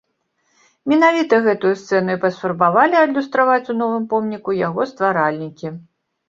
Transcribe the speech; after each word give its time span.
Менавіта 0.93 1.35
гэтую 1.47 1.73
сцэну 1.81 2.11
і 2.17 2.19
паспрабавалі 2.23 2.95
адлюстраваць 3.03 3.67
у 3.75 3.77
новым 3.83 4.09
помніку 4.15 4.57
яго 4.63 4.81
стваральнікі. 4.95 5.67